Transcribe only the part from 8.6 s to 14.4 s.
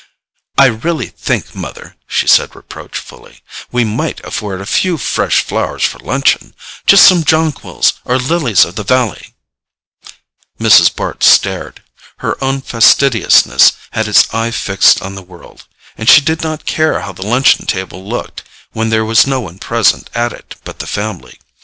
of the valley—" Mrs. Bart stared. Her own fastidiousness had its